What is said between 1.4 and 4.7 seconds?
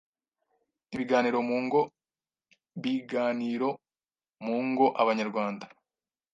mu ngo big a niro m u n